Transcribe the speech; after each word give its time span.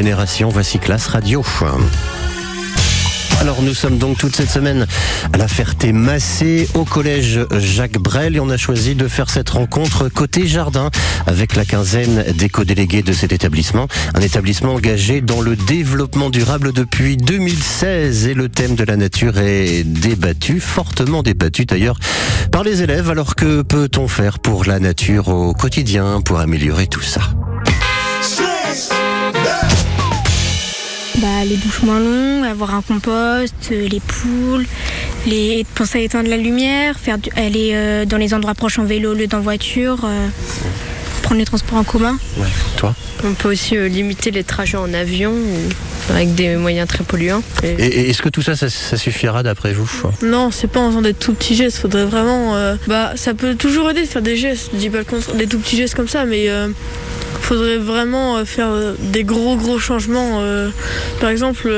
génération. 0.00 0.48
Voici 0.48 0.78
Classe 0.78 1.08
Radio. 1.08 1.44
Alors 3.38 3.60
nous 3.60 3.74
sommes 3.74 3.98
donc 3.98 4.16
toute 4.16 4.34
cette 4.34 4.48
semaine 4.48 4.86
à 5.30 5.36
la 5.36 5.46
Ferté-Massé 5.46 6.70
au 6.72 6.86
collège 6.86 7.40
Jacques 7.58 7.98
Brel 7.98 8.34
et 8.34 8.40
on 8.40 8.48
a 8.48 8.56
choisi 8.56 8.94
de 8.94 9.08
faire 9.08 9.28
cette 9.28 9.50
rencontre 9.50 10.08
côté 10.08 10.46
jardin 10.46 10.90
avec 11.26 11.54
la 11.54 11.66
quinzaine 11.66 12.24
d'éco-délégués 12.32 13.02
de 13.02 13.12
cet 13.12 13.32
établissement. 13.32 13.88
Un 14.14 14.22
établissement 14.22 14.72
engagé 14.72 15.20
dans 15.20 15.42
le 15.42 15.54
développement 15.54 16.30
durable 16.30 16.72
depuis 16.72 17.18
2016 17.18 18.26
et 18.26 18.32
le 18.32 18.48
thème 18.48 18.76
de 18.76 18.84
la 18.84 18.96
nature 18.96 19.36
est 19.36 19.84
débattu, 19.84 20.60
fortement 20.60 21.22
débattu 21.22 21.66
d'ailleurs 21.66 21.98
par 22.50 22.64
les 22.64 22.80
élèves. 22.80 23.10
Alors 23.10 23.34
que 23.34 23.60
peut-on 23.60 24.08
faire 24.08 24.38
pour 24.38 24.64
la 24.64 24.80
nature 24.80 25.28
au 25.28 25.52
quotidien 25.52 26.22
pour 26.22 26.40
améliorer 26.40 26.86
tout 26.86 27.02
ça? 27.02 27.20
Bah, 31.18 31.44
les 31.44 31.56
douches 31.56 31.82
moins 31.82 32.00
longues, 32.00 32.46
avoir 32.46 32.74
un 32.74 32.82
compost, 32.82 33.54
euh, 33.72 33.88
les 33.88 34.00
poules, 34.00 34.66
les, 35.26 35.64
penser 35.74 35.98
à 35.98 36.02
éteindre 36.02 36.28
la 36.30 36.36
lumière, 36.36 36.98
faire 36.98 37.18
du- 37.18 37.30
aller 37.36 37.70
euh, 37.74 38.04
dans 38.04 38.16
les 38.16 38.32
endroits 38.34 38.54
proches 38.54 38.78
en 38.78 38.84
vélo 38.84 39.10
au 39.12 39.14
lieu 39.14 39.26
d'en 39.26 39.40
voiture, 39.40 39.98
euh, 40.04 40.28
prendre 41.22 41.38
les 41.38 41.44
transports 41.44 41.78
en 41.78 41.84
commun. 41.84 42.16
Ouais, 42.38 42.46
toi 42.76 42.94
On 43.24 43.34
peut 43.34 43.50
aussi 43.52 43.76
euh, 43.76 43.88
limiter 43.88 44.30
les 44.30 44.44
trajets 44.44 44.76
en 44.78 44.92
avion 44.94 45.32
ou 45.32 46.12
avec 46.12 46.34
des 46.34 46.56
moyens 46.56 46.88
très 46.88 47.04
polluants. 47.04 47.42
Et- 47.62 48.08
est-ce 48.10 48.22
que 48.22 48.28
tout 48.28 48.42
ça, 48.42 48.56
ça, 48.56 48.68
ça 48.70 48.96
suffira 48.96 49.42
d'après 49.42 49.72
vous 49.72 49.88
Non, 50.22 50.50
c'est 50.50 50.68
pas 50.68 50.80
en 50.80 50.88
faisant 50.90 51.02
des 51.02 51.14
tout 51.14 51.34
petits 51.34 51.54
gestes. 51.54 51.78
Faudrait 51.78 52.06
vraiment. 52.06 52.56
euh, 52.56 52.76
bah, 52.86 53.12
ça 53.16 53.34
peut 53.34 53.54
toujours 53.56 53.90
aider 53.90 54.02
de 54.02 54.06
faire 54.08 54.22
des 54.22 54.36
gestes. 54.36 54.70
Je 54.72 54.78
dis 54.78 54.90
pas 54.90 54.98
le 54.98 55.04
contraire, 55.04 55.34
des 55.36 55.46
tout 55.46 55.58
petits 55.58 55.76
gestes 55.76 55.94
comme 55.94 56.08
ça, 56.08 56.24
mais 56.24 56.48
euh, 56.48 56.68
faudrait 57.40 57.78
vraiment 57.78 58.36
euh, 58.36 58.44
faire 58.44 58.68
euh, 58.68 58.94
des 58.98 59.24
gros 59.24 59.56
gros 59.56 59.78
changements. 59.78 60.40
euh. 60.40 60.70
par 61.20 61.30
exemple, 61.30 61.68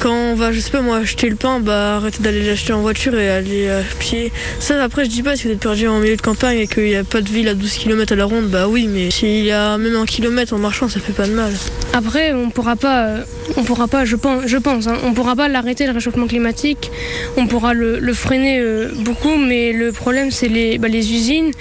quand 0.00 0.12
on 0.12 0.34
va, 0.34 0.52
je 0.52 0.60
sais 0.60 0.70
pas 0.70 0.80
moi, 0.80 0.98
acheter 0.98 1.28
le 1.28 1.36
pain, 1.36 1.60
bah 1.60 1.96
arrêtez 1.96 2.22
d'aller 2.22 2.42
l'acheter 2.42 2.72
en 2.72 2.80
voiture 2.80 3.16
et 3.18 3.30
aller 3.30 3.68
à 3.68 3.82
pied. 3.98 4.32
Ça, 4.58 4.82
après, 4.82 5.04
je 5.04 5.10
dis 5.10 5.22
pas 5.22 5.36
si 5.36 5.46
vous 5.46 5.52
êtes 5.52 5.60
perdu 5.60 5.88
en 5.88 6.00
milieu 6.00 6.16
de 6.16 6.22
campagne 6.22 6.58
et 6.58 6.66
qu'il 6.66 6.84
n'y 6.84 6.96
a 6.96 7.04
pas 7.04 7.20
de 7.20 7.28
ville 7.28 7.48
à 7.48 7.54
12 7.54 7.72
km 7.74 8.12
à 8.12 8.16
la 8.16 8.24
ronde, 8.24 8.46
bah 8.46 8.66
oui, 8.68 8.88
mais 8.88 9.10
s'il 9.10 9.44
y 9.44 9.52
a 9.52 9.78
même 9.78 9.96
un 9.96 10.04
kilomètre 10.04 10.52
en 10.52 10.58
marchant, 10.58 10.88
ça 10.88 11.00
fait 11.00 11.12
pas 11.12 11.26
de 11.26 11.32
mal. 11.32 11.52
Après, 11.92 12.32
on 12.32 12.50
pourra 12.50 12.76
pas, 12.76 13.10
on 13.56 13.62
pourra 13.62 13.86
pas, 13.86 14.04
je 14.04 14.16
pense, 14.16 14.46
je 14.46 14.56
pense, 14.56 14.88
hein, 14.88 14.96
on 15.04 15.14
pourra 15.14 15.36
pas 15.36 15.48
l'arrêter 15.48 15.86
le 15.86 15.92
réchauffement 15.92 16.26
climatique. 16.26 16.90
On 17.36 17.46
pourra 17.46 17.72
le, 17.72 18.00
freiner 18.14 18.62
beaucoup, 18.98 19.36
mais 19.36 19.72
le 19.72 19.92
problème 19.92 20.30
c'est 20.30 20.48
les, 20.48 20.78
bah, 20.78 20.88
les 20.88 21.12
usines. 21.12 21.52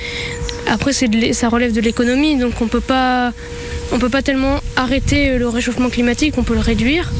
Après, 0.67 0.94
c'est 0.94 1.08
de 1.08 1.17
l'é- 1.17 1.33
ça 1.33 1.50
relève 1.50 1.72
de 1.73 1.81
l'économie, 1.81 2.38
donc 2.38 2.53
on 2.61 2.67
peut 2.67 2.80
pas, 2.81 3.31
on 3.92 4.00
peut 4.00 4.09
pas 4.09 4.22
tellement 4.22 4.59
arrêter 4.75 5.31
euh, 5.31 5.38
le 5.38 5.47
réchauffement 5.50 5.89
climatique. 5.89 6.36
On 6.38 6.44
peut 6.44 6.53
le 6.53 6.59
réduire 6.61 7.11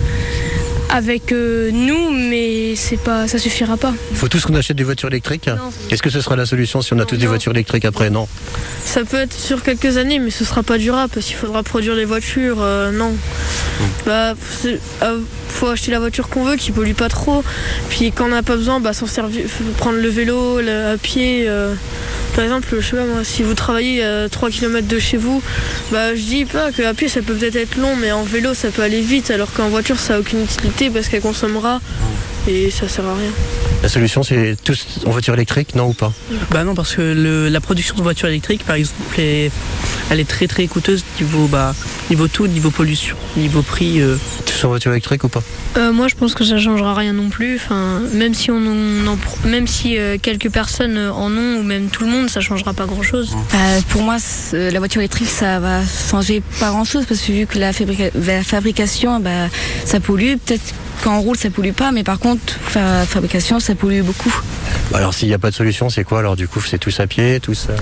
avec 0.89 1.31
euh, 1.31 1.72
nous, 1.72 2.11
mais 2.11 2.75
c'est 2.75 2.97
pas, 3.00 3.27
ça 3.27 3.39
suffira 3.39 3.77
pas. 3.77 3.94
Faut 4.13 4.27
tous 4.27 4.45
qu'on 4.45 4.53
achète 4.55 4.77
des 4.77 4.83
voitures 4.83 5.09
électriques? 5.09 5.47
Non. 5.47 5.72
Est-ce 5.89 6.03
que 6.03 6.09
ce 6.11 6.22
sera 6.22 6.35
la 6.35 6.45
solution 6.45 6.81
si 6.83 6.94
on 6.94 7.00
a 7.00 7.05
tous 7.05 7.16
des 7.17 7.23
Non. 7.25 7.30
voitures 7.31 7.52
électriques 7.52 7.85
après? 7.85 8.09
Non. 8.11 8.27
Ça 8.85 9.03
peut 9.03 9.17
être 9.17 9.33
sur 9.33 9.63
quelques 9.63 9.97
années, 9.97 10.19
mais 10.19 10.30
ce 10.30 10.45
sera 10.45 10.61
pas 10.61 10.78
durable 10.78 11.11
parce 11.13 11.25
qu'il 11.25 11.35
faudra 11.35 11.63
produire 11.63 11.95
les 11.95 12.05
voitures. 12.05 12.57
euh, 12.61 12.91
non. 12.91 13.13
Bah, 14.05 14.35
c'est- 14.61 14.80
euh, 15.02 15.19
faut 15.50 15.67
acheter 15.67 15.91
la 15.91 16.00
voiture 16.00 16.30
qu'on 16.30 16.44
veut, 16.44 16.57
qui 16.57 16.72
pollue 16.72 16.94
pas 16.94 17.09
trop. 17.09 17.44
Puis 17.89 18.11
quand 18.11 18.25
on 18.25 18.30
n'a 18.30 18.44
pas 18.44 18.55
besoin, 18.55 18.80
bah, 18.80 18.94
s'en 18.94 19.07
servir, 19.07 19.45
prendre 19.78 19.97
le 19.97 20.09
vélo, 20.09 20.61
le- 20.61 20.94
à 20.94 20.97
pied. 20.97 21.45
Par 22.35 22.43
exemple, 22.43 22.67
je 22.79 22.85
sais 22.85 22.95
pas 22.95 23.05
moi, 23.05 23.23
si 23.23 23.43
vous 23.43 23.53
travaillez 23.53 24.03
à 24.03 24.29
3 24.29 24.49
km 24.49 24.87
de 24.87 24.99
chez 24.99 25.17
vous, 25.17 25.41
bah, 25.91 26.15
je 26.15 26.21
dis 26.21 26.45
pas 26.45 26.71
que 26.71 26.81
à 26.83 26.93
pied 26.93 27.07
ça 27.07 27.21
peut 27.21 27.33
peut-être 27.35 27.55
être 27.55 27.75
long, 27.77 27.95
mais 27.95 28.11
en 28.11 28.23
vélo 28.23 28.53
ça 28.53 28.69
peut 28.69 28.81
aller 28.81 29.01
vite, 29.01 29.29
alors 29.31 29.51
qu'en 29.53 29.69
voiture 29.69 29.99
ça 29.99 30.15
a 30.15 30.19
aucune 30.19 30.43
utilité 30.43 30.89
parce 30.89 31.07
qu'elle 31.09 31.21
consommera 31.21 31.79
et 32.47 32.71
ça 32.71 32.87
sert 32.89 33.05
à 33.05 33.15
rien. 33.15 33.31
La 33.83 33.89
solution, 33.89 34.23
c'est 34.23 34.55
tous 34.63 34.85
en 35.05 35.11
voiture 35.11 35.33
électrique, 35.33 35.75
non 35.75 35.87
ou 35.89 35.93
pas? 35.93 36.13
Bah 36.51 36.63
non, 36.63 36.73
parce 36.73 36.95
que 36.95 37.01
le- 37.01 37.49
la 37.49 37.59
production 37.61 37.95
de 37.95 38.01
voitures 38.01 38.29
électriques, 38.29 38.66
par 38.66 38.75
exemple, 38.77 38.97
est, 39.19 39.51
elle 40.09 40.19
est 40.19 40.28
très 40.28 40.47
très 40.47 40.68
coûteuse 40.68 41.03
niveau, 41.19 41.47
bah, 41.47 41.74
niveau 42.09 42.28
tout, 42.28 42.47
niveau 42.47 42.69
pollution, 42.72 43.16
niveau 43.38 43.62
prix. 43.62 44.02
euh. 44.02 44.18
En 44.64 44.69
voiture 44.69 44.91
électrique 44.91 45.25
ou 45.25 45.28
pas? 45.28 45.44
Euh, 45.75 45.91
moi, 45.91 46.08
je 46.08 46.16
pense 46.16 46.34
que 46.36 46.46
ça 46.46 46.58
changera 46.58 46.94
rien 46.94 47.12
non 47.12 47.28
plus. 47.30 47.58
Enfin, 47.58 48.00
même 48.14 48.34
si 48.34 48.50
on 48.50 48.56
en, 48.56 49.08
en 49.08 49.16
pr- 49.16 49.46
même 49.50 49.68
si 49.68 49.97
euh, 49.97 50.16
quelques 50.22 50.50
personnes 50.50 50.96
euh, 50.96 51.12
en 51.12 51.30
ont 51.36 51.58
ou 51.59 51.64
même 51.64 51.90
tout 51.90 52.06
le 52.06 52.09
monde, 52.12 52.30
ça 52.30 52.40
changera 52.40 52.72
pas 52.74 52.86
grand-chose. 52.86 53.36
Euh, 53.56 53.80
pour 53.90 54.03
moi, 54.03 54.16
la 54.53 54.80
voiture 54.80 55.02
électrique, 55.02 55.28
ça 55.28 55.59
va 55.59 55.81
changer 56.09 56.41
pas 56.62 56.70
grand-chose 56.70 57.03
parce 57.06 57.20
que 57.20 57.34
vu 57.34 57.46
que 57.46 57.59
la, 57.59 57.74
fabrica- 57.74 58.12
la 58.25 58.41
fabrication, 58.41 59.20
bah, 59.20 59.50
ça 59.84 60.00
pollue. 60.00 60.35
Peut-être 60.46 60.64
quand 61.03 61.18
on 61.18 61.22
roule, 61.22 61.35
ça 61.38 61.50
pollue 61.50 61.74
pas, 61.74 61.91
mais 61.91 62.03
par 62.06 62.20
contre, 62.20 62.41
la 62.75 63.06
fabrication, 63.06 63.59
ça 63.59 63.75
pollue 63.75 64.02
beaucoup. 64.02 64.34
Alors 64.93 65.13
s'il 65.13 65.27
n'y 65.27 65.33
a 65.33 65.39
pas 65.39 65.49
de 65.49 65.55
solution, 65.55 65.89
c'est 65.89 66.03
quoi 66.03 66.19
Alors 66.19 66.35
du 66.35 66.47
coup, 66.47 66.61
c'est 66.61 66.77
tous 66.77 66.99
à 66.99 67.07
pied, 67.07 67.39
tous... 67.41 67.67
euh, 67.69 67.75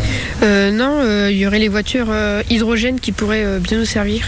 Euh, 0.44 0.72
non, 0.72 1.00
euh, 1.04 1.30
il 1.32 1.38
y 1.38 1.46
aurait 1.46 1.60
les 1.60 1.68
voitures 1.68 2.08
euh, 2.10 2.42
hydrogène 2.50 3.00
qui 3.00 3.12
pourraient 3.12 3.44
euh, 3.44 3.60
bien 3.60 3.78
nous 3.78 3.86
servir. 3.86 4.26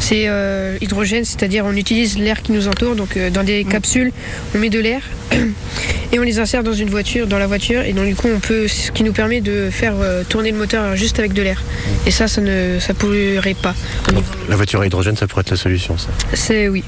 C'est 0.00 0.24
euh, 0.26 0.76
hydrogène, 0.80 1.24
c'est-à-dire 1.24 1.64
on 1.66 1.74
utilise 1.76 2.18
l'air 2.18 2.42
qui 2.42 2.52
nous 2.52 2.66
entoure, 2.68 2.96
donc 2.96 3.16
euh, 3.16 3.30
dans 3.30 3.44
des 3.44 3.64
capsules, 3.64 4.12
on 4.54 4.58
met 4.58 4.70
de 4.70 4.80
l'air 4.80 5.02
et 6.12 6.18
on 6.18 6.22
les 6.22 6.38
insère 6.38 6.62
dans 6.64 6.72
une 6.72 6.90
voiture, 6.90 7.26
dans 7.28 7.38
la 7.38 7.46
voiture, 7.46 7.82
et 7.82 7.92
donc 7.92 8.06
du 8.06 8.16
coup 8.16 8.28
on 8.34 8.40
peut, 8.40 8.66
ce 8.68 8.90
qui 8.90 9.04
nous 9.04 9.12
permet 9.12 9.40
de 9.40 9.70
faire 9.70 9.94
euh, 10.00 10.22
tourner 10.28 10.50
le 10.50 10.58
moteur 10.58 10.96
juste 10.96 11.18
avec 11.20 11.32
de 11.32 11.42
l'air. 11.42 11.62
Et 12.06 12.10
ça, 12.10 12.26
ça 12.28 12.40
ne, 12.40 12.78
ça 12.80 12.92
polluerait 12.94 13.54
pas. 13.54 13.74
donc, 14.12 14.24
la 14.48 14.56
voiture 14.56 14.80
à 14.80 14.86
hydrogène, 14.86 15.16
ça 15.16 15.26
pourrait 15.26 15.42
être 15.42 15.50
la 15.50 15.56
solution, 15.56 15.96
ça. 15.96 16.08
C'est 16.34 16.68
oui. 16.68 16.82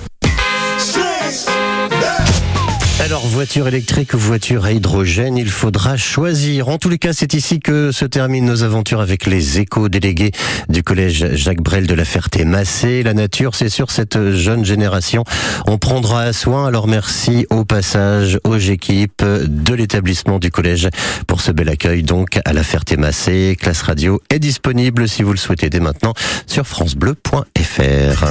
Alors, 3.08 3.26
voiture 3.26 3.66
électrique 3.66 4.12
ou 4.12 4.18
voiture 4.18 4.66
à 4.66 4.72
hydrogène, 4.72 5.38
il 5.38 5.48
faudra 5.48 5.96
choisir. 5.96 6.68
En 6.68 6.76
tous 6.76 6.90
les 6.90 6.98
cas, 6.98 7.14
c'est 7.14 7.32
ici 7.32 7.58
que 7.58 7.90
se 7.90 8.04
terminent 8.04 8.46
nos 8.46 8.64
aventures 8.64 9.00
avec 9.00 9.24
les 9.24 9.60
éco-délégués 9.60 10.30
du 10.68 10.82
collège 10.82 11.34
Jacques 11.34 11.62
Brel 11.62 11.86
de 11.86 11.94
la 11.94 12.04
Ferté-Massé. 12.04 13.02
La 13.02 13.14
nature, 13.14 13.54
c'est 13.54 13.70
sur 13.70 13.90
cette 13.90 14.32
jeune 14.32 14.62
génération. 14.62 15.24
On 15.66 15.78
prendra 15.78 16.34
soin. 16.34 16.66
Alors, 16.66 16.86
merci 16.86 17.46
au 17.48 17.64
passage 17.64 18.38
aux 18.44 18.58
équipes 18.58 19.24
de 19.24 19.72
l'établissement 19.72 20.38
du 20.38 20.50
collège 20.50 20.90
pour 21.26 21.40
ce 21.40 21.50
bel 21.50 21.70
accueil. 21.70 22.02
Donc, 22.02 22.38
à 22.44 22.52
la 22.52 22.62
Ferté-Massé, 22.62 23.56
classe 23.58 23.80
radio 23.80 24.20
est 24.28 24.38
disponible 24.38 25.08
si 25.08 25.22
vous 25.22 25.32
le 25.32 25.38
souhaitez 25.38 25.70
dès 25.70 25.80
maintenant 25.80 26.12
sur 26.46 26.66
francebleu.fr. 26.66 28.26